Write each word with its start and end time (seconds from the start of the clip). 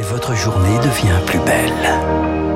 et 0.00 0.02
votre 0.02 0.34
journée 0.34 0.78
devient 0.78 1.20
plus 1.26 1.40
belle. 1.40 2.49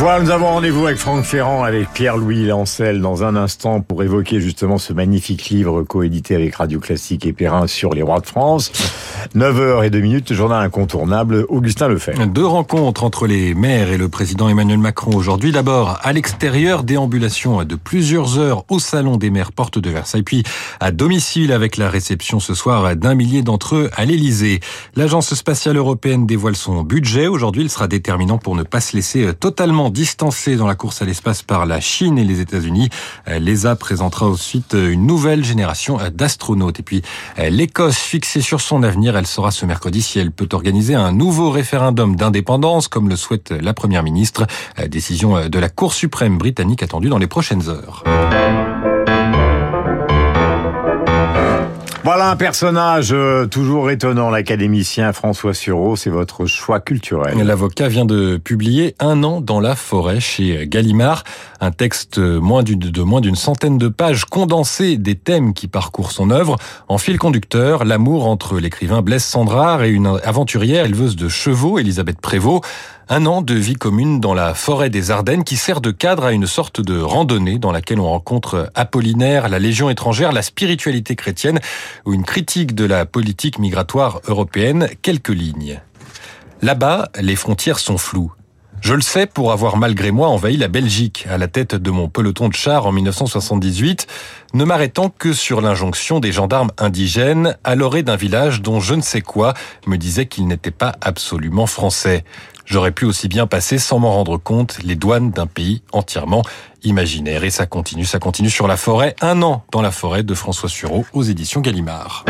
Voilà, 0.00 0.22
nous 0.22 0.30
avons 0.30 0.46
rendez-vous 0.46 0.86
avec 0.86 0.96
Franck 0.96 1.24
Ferrand, 1.24 1.64
avec 1.64 1.92
Pierre-Louis 1.92 2.46
Lancel 2.46 3.00
dans 3.00 3.24
un 3.24 3.34
instant 3.34 3.80
pour 3.80 4.04
évoquer 4.04 4.40
justement 4.40 4.78
ce 4.78 4.92
magnifique 4.92 5.48
livre 5.48 5.82
coédité 5.82 6.36
avec 6.36 6.54
Radio 6.54 6.78
Classique 6.78 7.26
et 7.26 7.32
Perrin 7.32 7.66
sur 7.66 7.92
les 7.94 8.02
rois 8.02 8.20
de 8.20 8.26
France. 8.26 8.70
9h 9.34 9.84
et 9.84 9.90
2 9.90 9.98
minutes, 9.98 10.32
journal 10.32 10.64
incontournable, 10.64 11.44
Augustin 11.48 11.88
Lefebvre. 11.88 12.28
Deux 12.28 12.46
rencontres 12.46 13.02
entre 13.02 13.26
les 13.26 13.54
maires 13.54 13.90
et 13.90 13.96
le 13.96 14.08
président 14.08 14.48
Emmanuel 14.48 14.78
Macron 14.78 15.16
aujourd'hui. 15.16 15.50
D'abord, 15.50 15.98
à 16.00 16.12
l'extérieur, 16.12 16.84
déambulation 16.84 17.64
de 17.64 17.74
plusieurs 17.74 18.38
heures 18.38 18.64
au 18.68 18.78
salon 18.78 19.16
des 19.16 19.30
maires 19.30 19.50
porte 19.50 19.80
de 19.80 19.90
Versailles, 19.90 20.22
puis 20.22 20.44
à 20.78 20.92
domicile 20.92 21.52
avec 21.52 21.76
la 21.76 21.90
réception 21.90 22.38
ce 22.38 22.54
soir 22.54 22.94
d'un 22.94 23.16
millier 23.16 23.42
d'entre 23.42 23.74
eux 23.74 23.90
à 23.96 24.04
l'Elysée. 24.04 24.60
L'Agence 24.94 25.34
spatiale 25.34 25.76
européenne 25.76 26.24
dévoile 26.24 26.54
son 26.54 26.84
budget. 26.84 27.26
Aujourd'hui, 27.26 27.62
il 27.62 27.70
sera 27.70 27.88
déterminant 27.88 28.38
pour 28.38 28.54
ne 28.54 28.62
pas 28.62 28.80
se 28.80 28.94
laisser 28.94 29.34
totalement 29.34 29.87
distancé 29.90 30.56
dans 30.56 30.66
la 30.66 30.74
course 30.74 31.02
à 31.02 31.04
l'espace 31.04 31.42
par 31.42 31.66
la 31.66 31.80
Chine 31.80 32.18
et 32.18 32.24
les 32.24 32.40
États-Unis. 32.40 32.88
L'ESA 33.26 33.76
présentera 33.76 34.26
ensuite 34.26 34.74
une 34.74 35.06
nouvelle 35.06 35.44
génération 35.44 35.98
d'astronautes. 36.12 36.80
Et 36.80 36.82
puis 36.82 37.02
l'Écosse 37.38 37.98
fixée 37.98 38.40
sur 38.40 38.60
son 38.60 38.82
avenir, 38.82 39.16
elle 39.16 39.26
saura 39.26 39.50
ce 39.50 39.66
mercredi 39.66 40.02
si 40.02 40.18
elle 40.18 40.30
peut 40.30 40.48
organiser 40.52 40.94
un 40.94 41.12
nouveau 41.12 41.50
référendum 41.50 42.16
d'indépendance 42.16 42.88
comme 42.88 43.08
le 43.08 43.16
souhaite 43.16 43.50
la 43.50 43.74
Première 43.74 44.02
ministre. 44.02 44.46
Décision 44.88 45.48
de 45.48 45.58
la 45.58 45.68
Cour 45.68 45.92
suprême 45.92 46.38
britannique 46.38 46.82
attendue 46.82 47.08
dans 47.08 47.18
les 47.18 47.26
prochaines 47.26 47.68
heures. 47.68 48.04
Voilà 52.10 52.30
un 52.30 52.36
personnage 52.36 53.10
euh, 53.12 53.44
toujours 53.44 53.90
étonnant, 53.90 54.30
l'académicien 54.30 55.12
François 55.12 55.52
Sureau, 55.52 55.94
c'est 55.94 56.08
votre 56.08 56.46
choix 56.46 56.80
culturel. 56.80 57.36
L'avocat 57.36 57.88
vient 57.88 58.06
de 58.06 58.38
publier 58.38 58.94
Un 58.98 59.22
an 59.24 59.42
dans 59.42 59.60
la 59.60 59.76
forêt 59.76 60.18
chez 60.18 60.66
Gallimard, 60.66 61.24
un 61.60 61.70
texte 61.70 62.16
moins 62.16 62.62
de 62.62 63.02
moins 63.02 63.20
d'une 63.20 63.36
centaine 63.36 63.76
de 63.76 63.88
pages 63.88 64.24
condensé 64.24 64.96
des 64.96 65.16
thèmes 65.16 65.52
qui 65.52 65.68
parcourent 65.68 66.12
son 66.12 66.30
œuvre. 66.30 66.56
En 66.88 66.96
fil 66.96 67.18
conducteur, 67.18 67.84
l'amour 67.84 68.26
entre 68.26 68.58
l'écrivain 68.58 69.02
Blaise 69.02 69.24
Sandrard 69.24 69.82
et 69.82 69.90
une 69.90 70.18
aventurière 70.24 70.86
éleveuse 70.86 71.14
de 71.14 71.28
chevaux, 71.28 71.78
Elisabeth 71.78 72.22
Prévost. 72.22 72.64
Un 73.10 73.24
an 73.24 73.40
de 73.40 73.54
vie 73.54 73.74
commune 73.74 74.20
dans 74.20 74.34
la 74.34 74.52
forêt 74.52 74.90
des 74.90 75.10
Ardennes 75.10 75.42
qui 75.42 75.56
sert 75.56 75.80
de 75.80 75.90
cadre 75.90 76.26
à 76.26 76.32
une 76.32 76.46
sorte 76.46 76.82
de 76.82 77.00
randonnée 77.00 77.58
dans 77.58 77.72
laquelle 77.72 78.00
on 78.00 78.10
rencontre 78.10 78.70
Apollinaire, 78.74 79.48
la 79.48 79.58
Légion 79.58 79.88
étrangère, 79.88 80.30
la 80.30 80.42
spiritualité 80.42 81.16
chrétienne 81.16 81.58
ou 82.04 82.12
une 82.12 82.24
critique 82.24 82.74
de 82.74 82.84
la 82.84 83.06
politique 83.06 83.58
migratoire 83.58 84.20
européenne. 84.26 84.90
Quelques 85.00 85.30
lignes. 85.30 85.80
Là-bas, 86.60 87.08
les 87.18 87.36
frontières 87.36 87.78
sont 87.78 87.96
floues. 87.96 88.32
Je 88.80 88.94
le 88.94 89.00
sais 89.00 89.26
pour 89.26 89.52
avoir 89.52 89.76
malgré 89.76 90.10
moi 90.10 90.28
envahi 90.28 90.56
la 90.56 90.68
Belgique 90.68 91.26
à 91.28 91.36
la 91.36 91.48
tête 91.48 91.74
de 91.74 91.90
mon 91.90 92.08
peloton 92.08 92.48
de 92.48 92.54
chars 92.54 92.86
en 92.86 92.92
1978, 92.92 94.06
ne 94.54 94.64
m'arrêtant 94.64 95.10
que 95.10 95.32
sur 95.32 95.60
l'injonction 95.60 96.20
des 96.20 96.32
gendarmes 96.32 96.70
indigènes 96.78 97.56
à 97.64 97.74
l'orée 97.74 98.02
d'un 98.02 98.16
village 98.16 98.62
dont 98.62 98.80
je 98.80 98.94
ne 98.94 99.02
sais 99.02 99.20
quoi 99.20 99.54
me 99.86 99.96
disait 99.96 100.26
qu'il 100.26 100.46
n'était 100.46 100.70
pas 100.70 100.94
absolument 101.00 101.66
français. 101.66 102.24
J'aurais 102.64 102.92
pu 102.92 103.04
aussi 103.04 103.28
bien 103.28 103.46
passer 103.46 103.78
sans 103.78 103.98
m'en 103.98 104.12
rendre 104.12 104.36
compte 104.36 104.78
les 104.82 104.94
douanes 104.94 105.30
d'un 105.30 105.46
pays 105.46 105.82
entièrement 105.92 106.42
imaginaire. 106.84 107.44
Et 107.44 107.50
ça 107.50 107.66
continue, 107.66 108.04
ça 108.04 108.18
continue 108.18 108.50
sur 108.50 108.68
la 108.68 108.76
forêt. 108.76 109.16
Un 109.22 109.42
an 109.42 109.64
dans 109.72 109.82
la 109.82 109.90
forêt 109.90 110.22
de 110.22 110.34
François 110.34 110.68
Sureau 110.68 111.06
aux 111.14 111.22
éditions 111.22 111.60
Gallimard. 111.62 112.24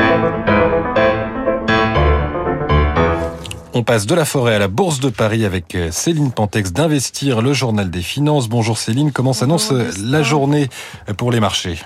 On 3.79 3.85
passe 3.85 4.07
de 4.07 4.15
la 4.17 4.25
forêt 4.25 4.57
à 4.57 4.59
la 4.59 4.67
Bourse 4.67 4.99
de 4.99 5.09
Paris 5.09 5.45
avec 5.45 5.79
Céline 5.93 6.33
Pantex 6.33 6.73
d'Investir, 6.73 7.41
le 7.43 7.53
journal 7.53 7.89
des 7.93 8.03
finances. 8.03 8.49
Bonjour 8.49 8.77
Céline, 8.77 9.13
comment 9.13 9.33
s'annonce 9.33 9.71
la 9.71 10.25
journée 10.25 10.69
pour 11.17 11.31
les 11.31 11.39
marchés? 11.39 11.79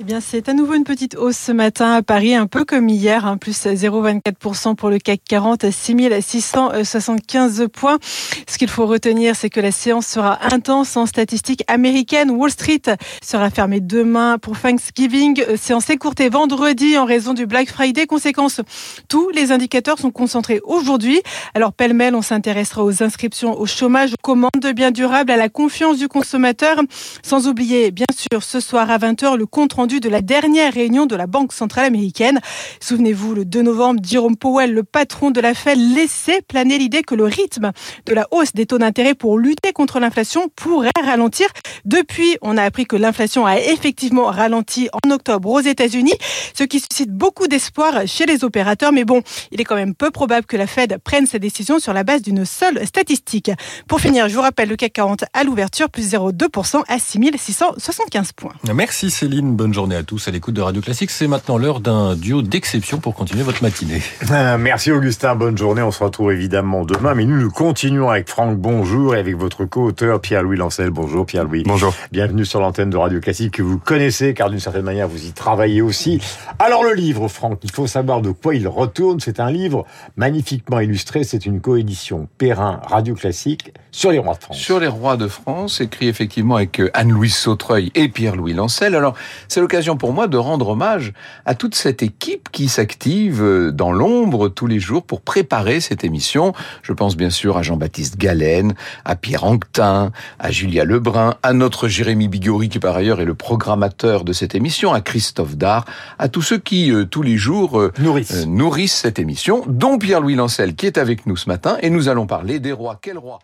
Eh 0.00 0.04
bien, 0.04 0.20
c'est 0.20 0.48
à 0.48 0.54
nouveau 0.54 0.74
une 0.74 0.84
petite 0.84 1.16
hausse 1.16 1.36
ce 1.36 1.50
matin 1.50 1.94
à 1.94 2.02
Paris, 2.02 2.32
un 2.36 2.46
peu 2.46 2.64
comme 2.64 2.88
hier, 2.88 3.26
hein, 3.26 3.36
plus 3.36 3.66
0,24% 3.66 4.76
pour 4.76 4.90
le 4.90 4.98
CAC 5.00 5.22
40 5.28 5.64
à 5.64 5.72
6675 5.72 7.66
points. 7.72 7.98
Ce 8.46 8.58
qu'il 8.58 8.68
faut 8.68 8.86
retenir, 8.86 9.34
c'est 9.34 9.50
que 9.50 9.58
la 9.58 9.72
séance 9.72 10.06
sera 10.06 10.38
intense 10.54 10.96
en 10.96 11.06
statistiques 11.06 11.64
américaines. 11.66 12.30
Wall 12.30 12.52
Street 12.52 12.82
sera 13.24 13.50
fermée 13.50 13.80
demain 13.80 14.38
pour 14.38 14.56
Thanksgiving, 14.60 15.42
euh, 15.48 15.56
séance 15.56 15.90
écourtée 15.90 16.28
vendredi 16.28 16.96
en 16.96 17.04
raison 17.04 17.34
du 17.34 17.46
Black 17.46 17.68
Friday. 17.68 18.06
Conséquence, 18.06 18.60
tous 19.08 19.30
les 19.30 19.50
indicateurs 19.50 19.98
sont 19.98 20.12
concentrés 20.12 20.60
aujourd'hui. 20.62 21.20
Alors, 21.54 21.72
pêle-mêle, 21.72 22.14
on 22.14 22.22
s'intéressera 22.22 22.84
aux 22.84 23.02
inscriptions 23.02 23.58
au 23.58 23.66
chômage, 23.66 24.12
aux 24.12 24.22
commandes 24.22 24.50
de 24.60 24.70
biens 24.70 24.92
durables, 24.92 25.32
à 25.32 25.36
la 25.36 25.48
confiance 25.48 25.98
du 25.98 26.06
consommateur, 26.06 26.80
sans 27.24 27.48
oublier, 27.48 27.90
bien 27.90 28.06
sûr, 28.16 28.44
ce 28.44 28.60
soir 28.60 28.92
à 28.92 28.98
20h, 28.98 29.36
le 29.36 29.46
compte 29.46 29.74
de 29.88 30.08
la 30.10 30.20
dernière 30.20 30.74
réunion 30.74 31.06
de 31.06 31.16
la 31.16 31.26
Banque 31.26 31.54
centrale 31.54 31.86
américaine. 31.86 32.40
Souvenez-vous, 32.78 33.34
le 33.34 33.44
2 33.46 33.62
novembre, 33.62 34.00
Jerome 34.04 34.36
Powell, 34.36 34.74
le 34.74 34.82
patron 34.82 35.30
de 35.30 35.40
la 35.40 35.54
Fed, 35.54 35.78
laissait 35.78 36.42
planer 36.42 36.76
l'idée 36.76 37.02
que 37.02 37.14
le 37.14 37.24
rythme 37.24 37.72
de 38.04 38.12
la 38.12 38.26
hausse 38.30 38.52
des 38.52 38.66
taux 38.66 38.76
d'intérêt 38.76 39.14
pour 39.14 39.38
lutter 39.38 39.72
contre 39.72 39.98
l'inflation 39.98 40.50
pourrait 40.54 40.90
ralentir. 41.02 41.48
Depuis, 41.86 42.36
on 42.42 42.58
a 42.58 42.62
appris 42.62 42.84
que 42.84 42.96
l'inflation 42.96 43.46
a 43.46 43.58
effectivement 43.58 44.26
ralenti 44.26 44.90
en 44.92 45.10
octobre 45.10 45.48
aux 45.48 45.60
États-Unis, 45.60 46.14
ce 46.52 46.64
qui 46.64 46.80
suscite 46.80 47.10
beaucoup 47.10 47.48
d'espoir 47.48 48.06
chez 48.06 48.26
les 48.26 48.44
opérateurs. 48.44 48.92
Mais 48.92 49.04
bon, 49.04 49.22
il 49.52 49.60
est 49.60 49.64
quand 49.64 49.76
même 49.76 49.94
peu 49.94 50.10
probable 50.10 50.46
que 50.46 50.58
la 50.58 50.66
Fed 50.66 50.98
prenne 51.02 51.24
sa 51.24 51.38
décision 51.38 51.78
sur 51.78 51.94
la 51.94 52.04
base 52.04 52.20
d'une 52.20 52.44
seule 52.44 52.86
statistique. 52.86 53.50
Pour 53.88 54.00
finir, 54.00 54.28
je 54.28 54.34
vous 54.34 54.42
rappelle 54.42 54.68
le 54.68 54.76
CAC 54.76 54.92
40 54.92 55.24
à 55.32 55.44
l'ouverture, 55.44 55.88
plus 55.88 56.12
0,2% 56.12 56.82
à 56.86 56.98
6675 56.98 58.32
points. 58.32 58.52
Merci 58.74 59.10
Céline, 59.10 59.56
bonne 59.56 59.72
journée 59.72 59.77
à 59.78 60.02
tous 60.02 60.26
à 60.26 60.32
l'écoute 60.32 60.54
de 60.54 60.60
Radio 60.60 60.82
Classique. 60.82 61.08
C'est 61.12 61.28
maintenant 61.28 61.56
l'heure 61.56 61.78
d'un 61.78 62.16
duo 62.16 62.42
d'exception 62.42 62.98
pour 62.98 63.14
continuer 63.14 63.44
votre 63.44 63.62
matinée. 63.62 64.02
Merci 64.58 64.90
Augustin, 64.90 65.36
bonne 65.36 65.56
journée. 65.56 65.82
On 65.82 65.92
se 65.92 66.02
retrouve 66.02 66.32
évidemment 66.32 66.84
demain, 66.84 67.14
mais 67.14 67.24
nous, 67.24 67.40
nous 67.40 67.50
continuons 67.50 68.10
avec 68.10 68.28
Franck 68.28 68.58
Bonjour 68.58 69.14
et 69.14 69.20
avec 69.20 69.36
votre 69.36 69.66
co-auteur 69.66 70.20
Pierre-Louis 70.20 70.56
Lancel. 70.56 70.90
Bonjour 70.90 71.24
Pierre-Louis. 71.24 71.62
Bonjour. 71.64 71.94
Bienvenue 72.10 72.44
sur 72.44 72.60
l'antenne 72.60 72.90
de 72.90 72.96
Radio 72.96 73.20
Classique 73.20 73.54
que 73.54 73.62
vous 73.62 73.78
connaissez, 73.78 74.34
car 74.34 74.50
d'une 74.50 74.58
certaine 74.58 74.82
manière, 74.82 75.06
vous 75.06 75.24
y 75.24 75.30
travaillez 75.30 75.80
aussi. 75.80 76.20
Alors 76.58 76.82
le 76.82 76.94
livre, 76.94 77.28
Franck, 77.28 77.60
il 77.62 77.70
faut 77.70 77.86
savoir 77.86 78.20
de 78.20 78.32
quoi 78.32 78.56
il 78.56 78.66
retourne. 78.66 79.20
C'est 79.20 79.38
un 79.38 79.50
livre 79.50 79.86
magnifiquement 80.16 80.80
illustré. 80.80 81.22
C'est 81.22 81.46
une 81.46 81.60
coédition 81.60 82.28
Perrin 82.36 82.80
Radio 82.84 83.14
Classique 83.14 83.72
sur 83.92 84.10
les 84.10 84.18
rois 84.18 84.34
de 84.34 84.40
France. 84.40 84.58
Sur 84.58 84.80
les 84.80 84.88
rois 84.88 85.16
de 85.16 85.28
France, 85.28 85.80
écrit 85.80 86.08
effectivement 86.08 86.56
avec 86.56 86.82
Anne-Louise 86.94 87.34
Sautreuil 87.34 87.92
et 87.94 88.08
Pierre-Louis 88.08 88.54
Lancel. 88.54 88.96
Alors, 88.96 89.14
c'est 89.46 89.60
l'occasion 89.68 89.98
pour 89.98 90.14
moi 90.14 90.28
de 90.28 90.38
rendre 90.38 90.70
hommage 90.70 91.12
à 91.44 91.54
toute 91.54 91.74
cette 91.74 92.02
équipe 92.02 92.48
qui 92.52 92.68
s'active 92.68 93.70
dans 93.70 93.92
l'ombre 93.92 94.48
tous 94.48 94.66
les 94.66 94.80
jours 94.80 95.02
pour 95.02 95.20
préparer 95.20 95.80
cette 95.80 96.04
émission. 96.04 96.54
Je 96.80 96.94
pense 96.94 97.18
bien 97.18 97.28
sûr 97.28 97.58
à 97.58 97.62
Jean-Baptiste 97.62 98.16
Galen, 98.16 98.72
à 99.04 99.14
Pierre 99.14 99.44
Anquetin, 99.44 100.10
à 100.38 100.50
Julia 100.50 100.86
Lebrun, 100.86 101.34
à 101.42 101.52
notre 101.52 101.86
Jérémy 101.86 102.28
Bigori 102.28 102.70
qui 102.70 102.78
par 102.78 102.96
ailleurs 102.96 103.20
est 103.20 103.26
le 103.26 103.34
programmateur 103.34 104.24
de 104.24 104.32
cette 104.32 104.54
émission, 104.54 104.94
à 104.94 105.02
Christophe 105.02 105.58
Dard, 105.58 105.84
à 106.18 106.30
tous 106.30 106.40
ceux 106.40 106.56
qui 106.56 106.90
euh, 106.90 107.04
tous 107.04 107.20
les 107.20 107.36
jours 107.36 107.78
euh, 107.78 107.92
nourrissent. 107.98 108.44
Euh, 108.44 108.46
nourrissent 108.46 108.96
cette 108.96 109.18
émission, 109.18 109.64
dont 109.66 109.98
Pierre-Louis 109.98 110.36
Lancel 110.36 110.76
qui 110.76 110.86
est 110.86 110.96
avec 110.96 111.26
nous 111.26 111.36
ce 111.36 111.46
matin 111.46 111.76
et 111.82 111.90
nous 111.90 112.08
allons 112.08 112.26
parler 112.26 112.58
des 112.58 112.72
rois. 112.72 112.98
Quel 113.02 113.18
roi 113.18 113.38